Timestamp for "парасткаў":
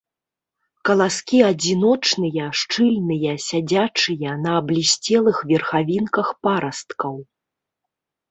6.47-7.13